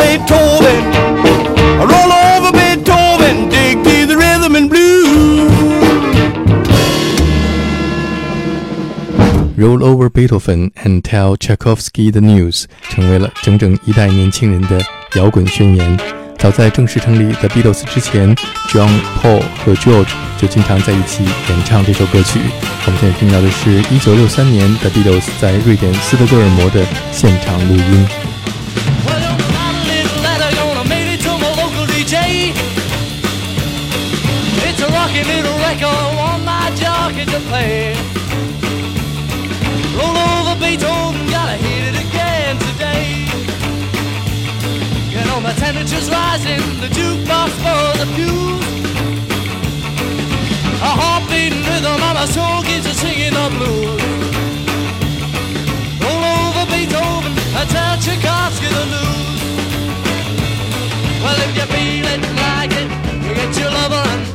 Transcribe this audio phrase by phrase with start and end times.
[0.00, 0.80] Roll over Beethoven.
[1.78, 3.48] I roll over Beethoven.
[3.50, 5.52] Dig to the rhythm and blues.
[9.58, 14.80] Roll over Beethoven and tell Tchaikovsky the news 成为了整整一代年轻人的
[15.16, 15.98] 摇滚宣言。
[16.38, 18.34] 早在正式成立 The Beatles 之前
[18.68, 18.88] ，John、
[19.20, 20.08] Paul 和 George
[20.38, 22.40] 就经常在一起演唱这首歌曲。
[22.86, 28.30] 我们现在听到的是1963年 The Beatles 在瑞典斯德哥尔摩的现场录音。
[46.30, 48.66] Temperature's rising, the jukebox for the fuse.
[50.82, 54.02] A heart beating rhythm, and my soul keeps a singing the blues.
[56.00, 59.40] Roll over Beethoven, I tell Tchaikovsky the news.
[61.22, 62.88] Well, if you feel it like it,
[63.22, 64.29] you get your lover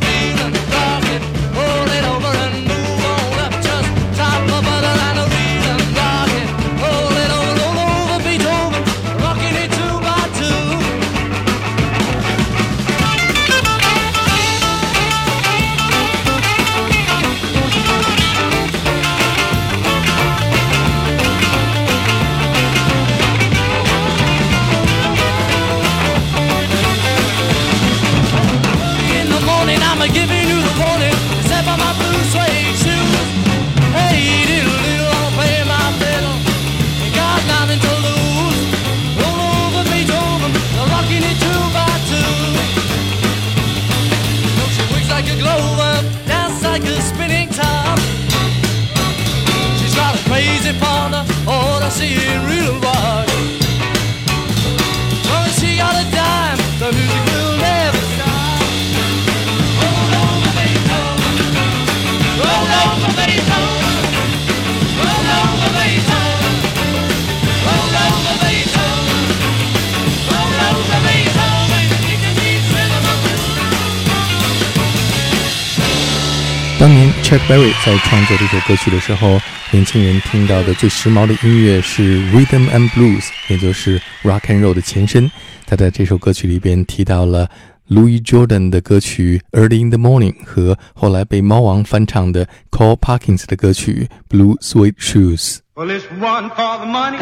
[77.26, 79.42] Chuck Berry 在创作这首歌曲的时候，
[79.72, 85.32] 年轻人听到的最时髦的音乐是 Rhythm and Blues，也就是 Rock and Roll 的前身。
[85.66, 87.50] 他在这首歌曲里边提到了
[87.90, 95.58] Louis Jordan 的歌曲《Early in the Morning》和后来被猫王翻唱的 Cole Parkins 的歌曲《Blue Suede Shoes》。
[95.74, 97.18] Well, it's one for the money,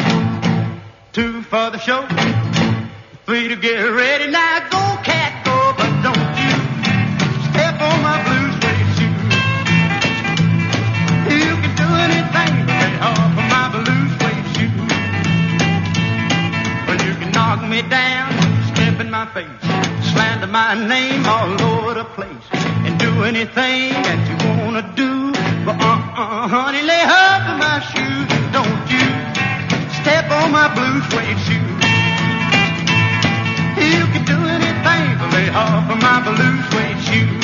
[1.14, 2.04] two for the show,
[3.24, 4.30] three to get ready.
[4.30, 4.98] Now go,
[17.68, 18.30] me down,
[18.74, 19.62] step in my face,
[20.12, 22.46] slander my name all over the place,
[22.84, 25.32] and do anything that you wanna do.
[25.64, 29.06] But uh-uh, honey, lay off of my shoes, don't you
[30.02, 31.68] step on my blue suede shoe.
[33.80, 37.43] You can do anything but lay off of my blue suede shoe.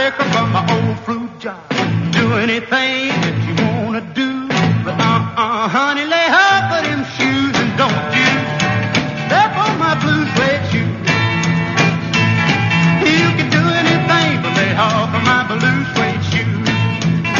[0.00, 1.60] Liquor from my old fruit jar.
[2.18, 4.30] Do anything that you wanna do,
[4.84, 8.30] but uh-uh, honey, lay off of them shoes and don't you
[9.26, 10.90] step on my blue suede shoe.
[13.04, 16.48] You can do anything but lay off of my blue suede shoe.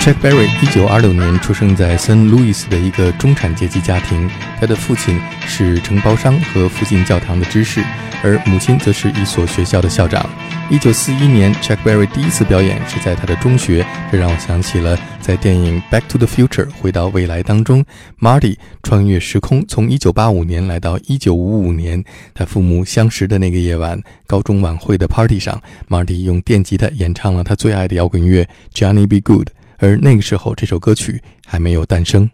[0.03, 4.31] Chuck Berry 一九二六年出生在森路易斯的一个中产阶级家庭，
[4.61, 7.83] 他的父亲是承包商和附近教堂的知识，
[8.23, 10.25] 而母亲则是一所学校的校长。
[10.71, 17.85] 一九四一年，Chuck Berry 第一次表演是在他的中学，这让我想起了在电影《Back to the Future》回到未来当中
[18.21, 29.49] ，Marty 穿越时空，从一九八五年来到一九五五年，他父母相识的那个夜晚，高中晚会的 party 上，Marty 用电吉他演唱了他最爱的摇滚乐《Johnny Be Good》。
[29.79, 32.31] 而那个时候，这首歌曲还没有诞生。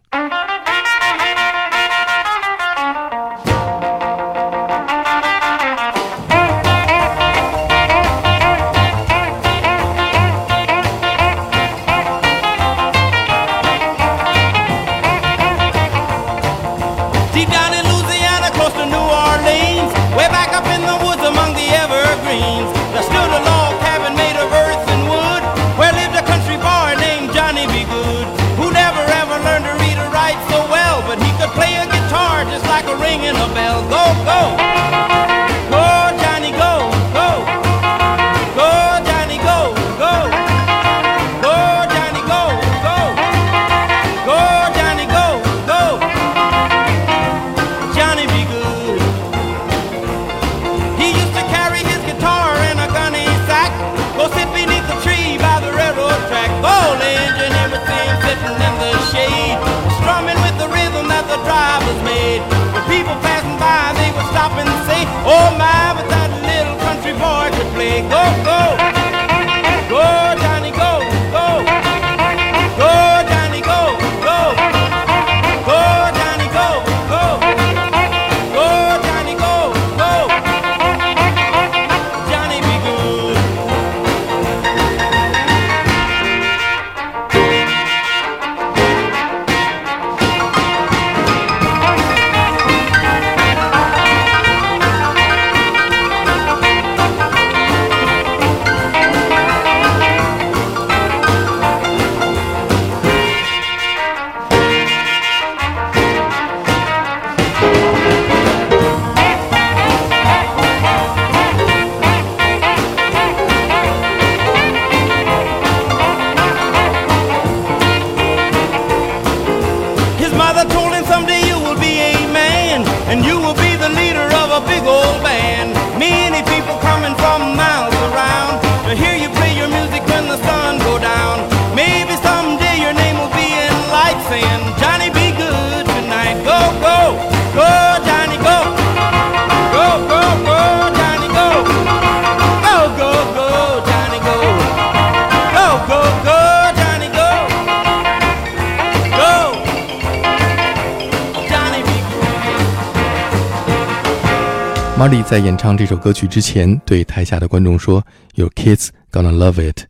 [155.22, 159.82] 在演唱这首歌曲之前，对台下的观众说：“Your kids gonna love it。”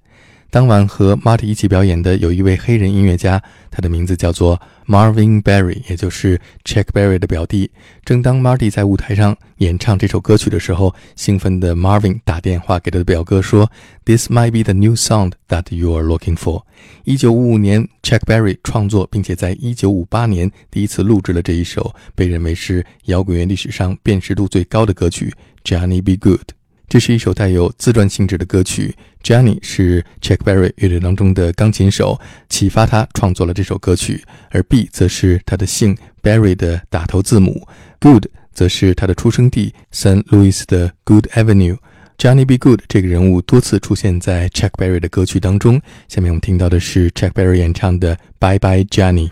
[0.51, 7.71] 当晚和 Marty 一起表演的有一位黑人音乐家，他的名字叫做 Marvin Berry，也就是 Chuck Berry 的表弟。
[8.05, 13.71] 正当 Marty 在舞台上演唱这首歌曲的时候，兴奋的 Marvin 打电话给他的表哥说
[14.05, 16.63] ：“This might be the new sound that you are looking for。”
[17.05, 25.35] 一九五五年，Chuck Berry 创作，并且在一九五八年第一次录制了这一首被认为是摇滚乐历史上辨识度最高的歌曲
[25.69, 26.41] 《Johnny Be Good》。
[26.89, 28.95] 这是一首带有自传性质的歌曲。
[29.23, 34.23] Johnny 是 Chuck Berry 乐队当中的钢琴手，启发他创作了这首歌曲。
[34.51, 37.67] 而 B 则是他的姓 Berry 的打头字母
[37.99, 41.79] ，Good 则是他的出生地 San Luis 的 Good Avenue。
[42.19, 45.81] Johnny Be Good 这个人物多次出现在 Chuck Berry 的歌曲当中。
[46.09, 49.29] 下面我们听到的是 Chuck Berry 演唱的《Bye Bye Johnny》。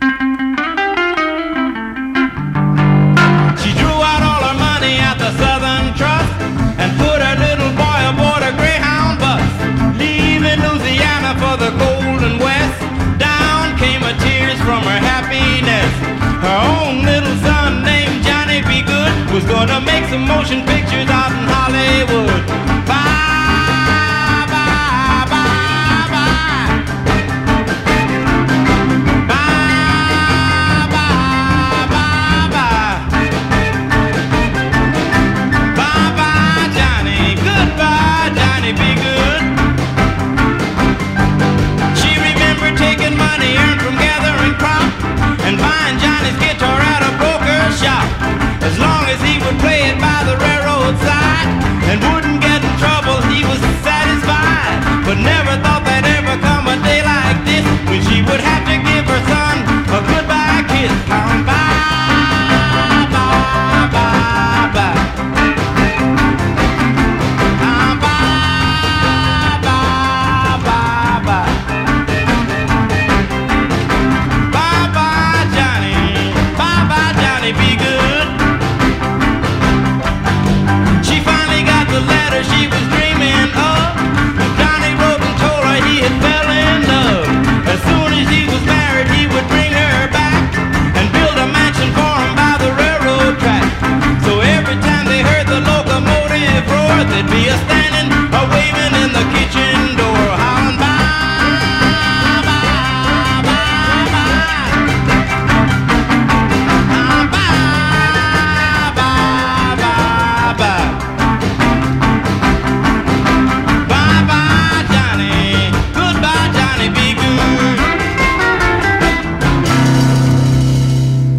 [19.35, 22.47] Was gonna make some motion pictures out in Hollywood.
[22.87, 23.34] Bye,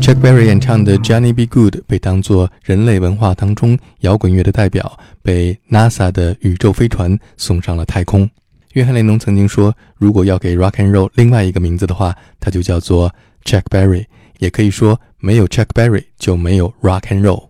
[0.06, 8.30] Chuck Berry 演唱的《Johnny Be Good》被当作人类文化当中摇滚乐的代表，被 NASA 的宇宙飞船送上了太空。
[8.74, 13.12] 约翰雷侬曾经说，如果要给 Rock and Roll 另外一个名字的话，它就叫做
[13.46, 14.06] Chuck Berry。
[14.38, 17.50] 也可以说，没有 Chuck Berry 就没有 Rock and Roll。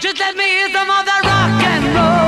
[0.00, 2.23] Just let me hear some of that rock and roll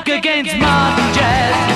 [0.00, 1.71] kick against modern jazz.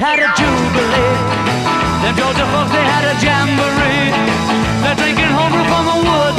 [0.00, 1.12] Had a jubilee.
[2.00, 4.08] Them Georgia folks they had a jamboree.
[4.80, 6.29] They're drinking homebrew from a wooden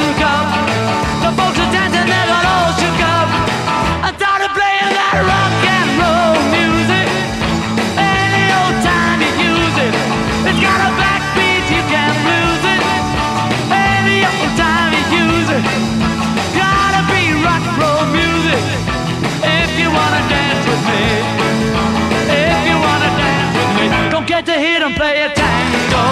[24.45, 26.05] to hear them play a tango.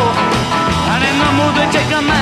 [0.92, 2.19] And in the mood they take a mambo.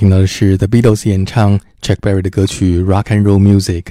[0.00, 3.82] 听到的是 The Beatles 演唱 Chuck Berry 的歌曲《Rock and Roll Music》，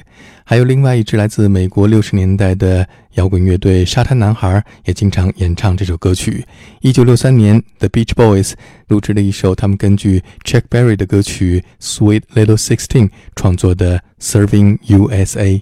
[0.44, 6.44] 还有另外一支来自美国六十年代的摇滚乐队沙滩男孩也经常演唱这首歌曲。
[6.82, 8.54] 一九六三年，The Beach Boys
[8.88, 15.62] 录制了一首他们根据 Chuck Berry 的歌曲《Sweet Little Sixteen》创作的《Serving USA》。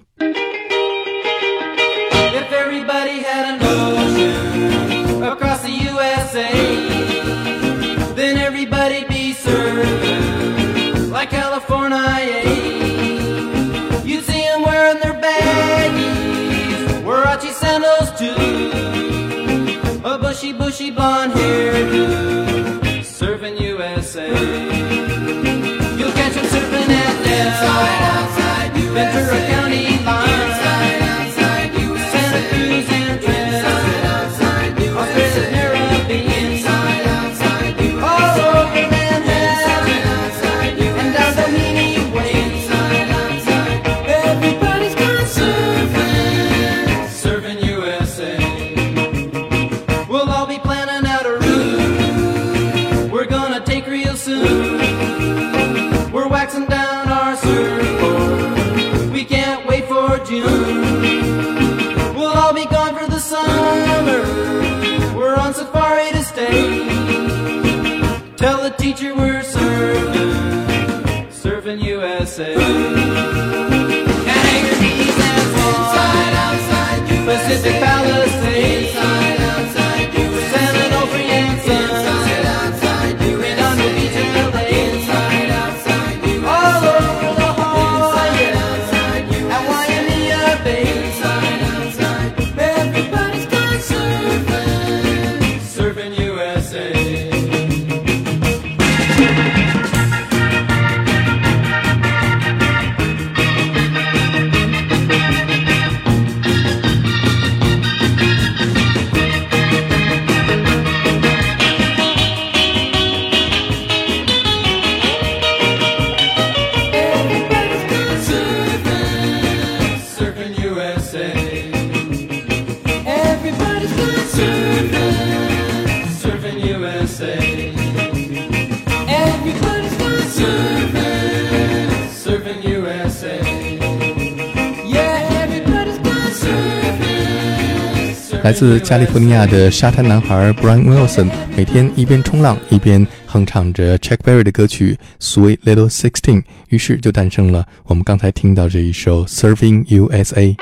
[138.48, 150.56] 来自加利福尼亚的沙滩男孩 Brian Wilson 每天一边冲浪一边哼唱着 Chuck Berry 的歌曲《Sweet Little Sixteen》，于是就诞生了我们刚才听到这一首《Surfin' USA》。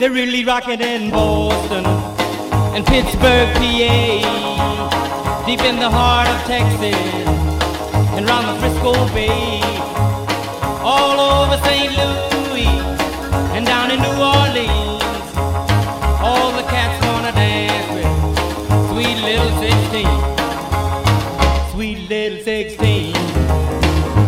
[0.00, 1.84] They're really rocking in Boston
[2.74, 6.96] and Pittsburgh, PA, deep in the heart of Texas
[8.16, 9.60] and the Frisco Bay,
[10.82, 11.92] all over St.
[11.92, 12.68] Louis
[13.54, 15.05] and down in New Orleans.
[19.36, 20.06] Little 16,
[21.72, 23.14] sweet little 16.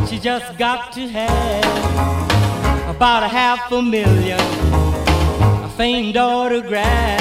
[0.07, 1.65] She just got to have
[2.95, 4.39] about a half a million
[5.65, 7.21] a famed autograph.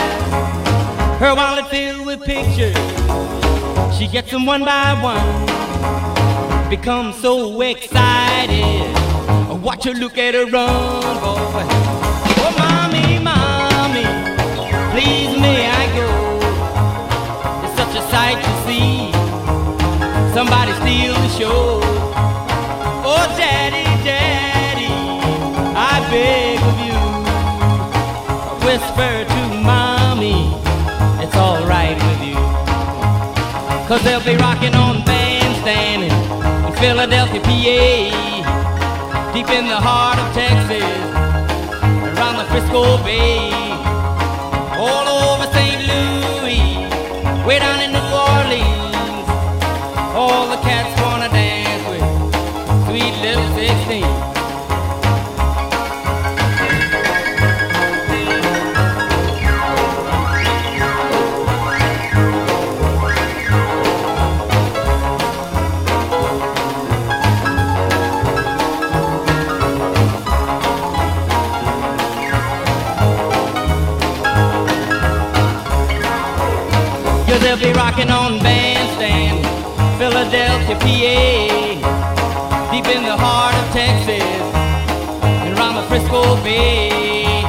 [1.20, 2.76] Her wallet filled with pictures.
[3.98, 6.70] She gets them one by one.
[6.70, 8.96] Becomes so excited.
[9.50, 11.66] I watch her look at her run, boy.
[12.44, 14.06] Oh, mommy, mommy,
[14.92, 15.77] please may I
[20.38, 21.80] Somebody steal the show.
[23.02, 24.86] Oh, daddy, daddy,
[25.74, 27.00] I beg of you
[28.64, 30.54] whisper to mommy
[31.24, 32.38] it's alright with you.
[33.88, 40.84] Cause they'll be rocking on bandstand in Philadelphia, PA, deep in the heart of Texas,
[42.14, 43.50] around the Frisco Bay,
[80.18, 80.82] PA,
[82.72, 84.24] deep in the heart of Texas,
[85.24, 87.44] and around the Frisco Bay,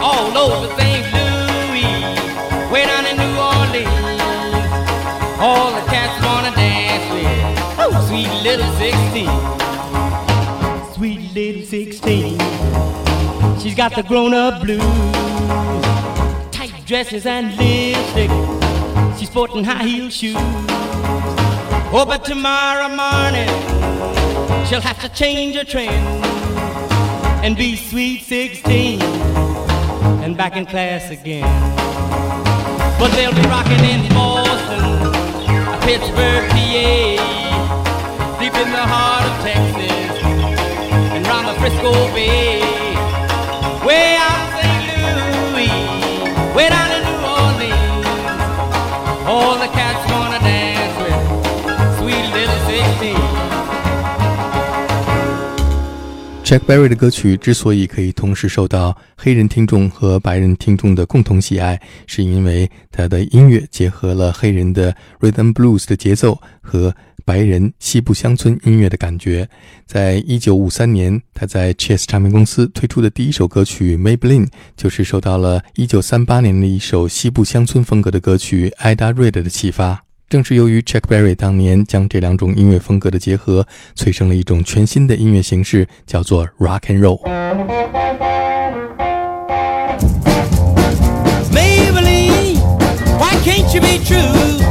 [0.00, 1.06] all over St.
[1.14, 1.90] Louis,
[2.70, 4.20] way down in New Orleans,
[5.40, 7.80] all the cats wanna dance with.
[7.80, 9.30] Oh, sweet little 16,
[10.94, 12.38] sweet little 16.
[13.60, 14.82] She's got the grown-up blues,
[16.52, 18.30] tight dresses and lipstick.
[19.18, 20.36] She's sporting high heel shoes.
[21.96, 23.46] Oh, but tomorrow morning
[24.66, 26.24] she'll have to change her trend
[27.44, 31.46] and be sweet 16 and back in class again.
[32.98, 35.12] But they'll be rocking in Boston,
[35.82, 37.14] Pittsburgh, PA,
[38.40, 40.24] deep in the heart of Texas
[41.14, 42.58] and round the Frisco Bay,
[43.86, 44.53] way out
[56.54, 69.48] Jack Berry 的歌曲之所以可以同时受到黑人听众和白人听众的共同喜爱，是因为他的音乐结合了黑人的 rhythm blues 的节奏和白人西部乡村音乐的感觉。
[69.84, 80.04] 在一九五三年，他在 Chess 唱片公司推出的第一首歌曲《Maybelline》，就是受到了一九三八年的一首西部乡村风格的歌曲《Ida Red》的启发。
[80.33, 87.19] 正是由于 Chuck Berry 当年将这两种音乐风格的结合，催生了一种全新的音乐形式，叫做 Rock and Roll。
[91.51, 92.59] Maybelline,
[93.17, 94.61] why can't you be true?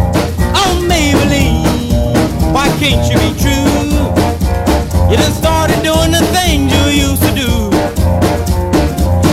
[0.54, 1.64] Oh, Maybelline,
[2.52, 3.66] why can't you be true?
[5.10, 7.70] You done started doing the things you used to do.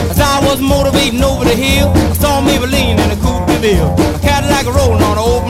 [0.09, 3.93] As I was motivating over the hill, I saw Maybelline in a coupe de ville.
[4.15, 5.48] A Cadillac rolling on an open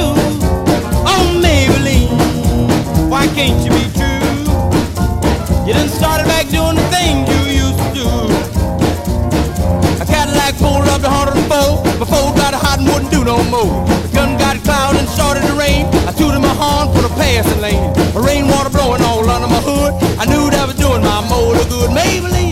[0.00, 4.22] Oh, Maybelline, why can't you be true?
[5.66, 5.74] You
[6.24, 6.86] back doing the
[7.28, 8.42] you used to do.
[10.12, 13.80] Cadillac pulled up to 104 before it got hot and wouldn't do no more.
[14.04, 14.60] The gun got
[14.96, 15.86] and started to rain.
[16.04, 17.92] I tooted my horn for the passing lane.
[18.12, 19.96] Rainwater blowing all under my hood.
[20.20, 21.90] I knew that was doing my motor good.
[21.96, 22.51] Maybelline,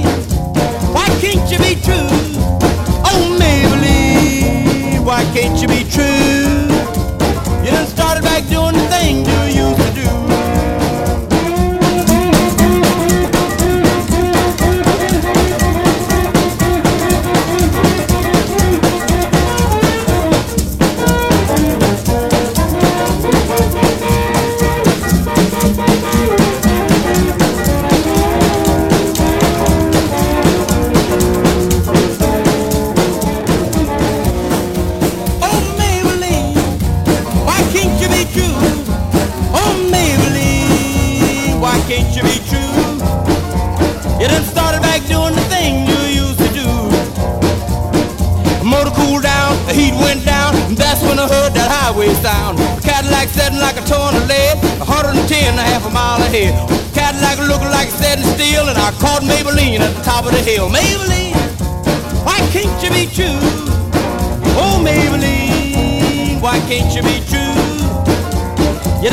[69.00, 69.08] 虽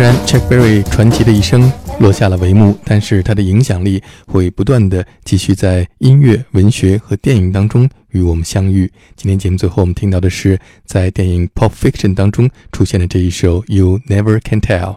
[0.00, 1.70] 然 Chuck Berry 传奇的一生
[2.00, 8.90] 落下了帷幕，但是他的影响力会不断的继续在音乐、文学和电影当中与我们相遇。
[9.14, 14.96] 今天节目最后我们听到的是在电影《Pop Fiction》当中出现的这一首《You Never Can Tell》。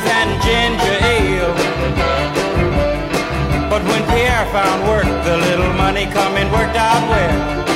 [0.00, 1.54] cookies and ginger ale.
[3.68, 7.66] But when Pierre found work, the little money coming worked out well.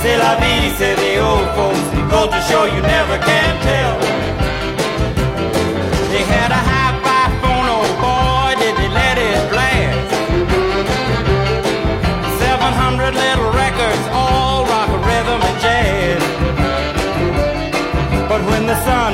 [0.00, 1.80] C'est la vie, said the old folks.
[1.94, 3.98] The culture show you never can tell.
[6.10, 10.10] They had a high five phone, oh boy, did they let it blast.
[12.38, 16.22] 700 little records, all rock, rhythm, and jazz.
[18.28, 19.13] But when the sun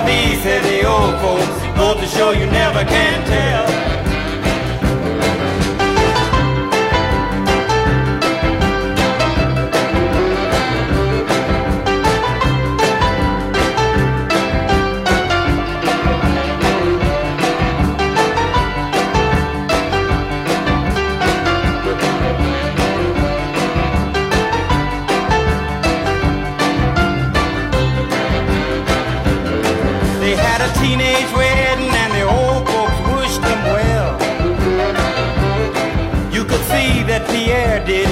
[0.00, 1.76] Vie, say the old folks.
[1.76, 4.01] Go to show you never can tell.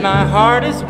[0.00, 0.82] My heart is